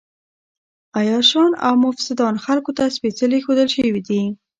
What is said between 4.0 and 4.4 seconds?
دي.